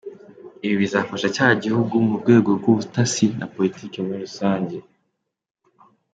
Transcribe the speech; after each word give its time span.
Ibi 0.65 0.75
bizafasha 0.83 1.27
cya 1.35 1.47
gihugu 1.63 1.93
mu 2.07 2.15
rwego 2.21 2.49
rw’ubutasi 2.57 3.25
na 3.39 3.45
Politke 3.53 3.97
muri 4.05 4.19
rusange. 4.25 4.77